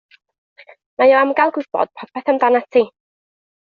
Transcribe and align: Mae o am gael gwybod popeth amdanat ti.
Mae 1.03 1.13
o 1.17 1.21
am 1.21 1.35
gael 1.41 1.55
gwybod 1.59 1.95
popeth 2.01 2.37
amdanat 2.37 2.71
ti. 2.77 2.87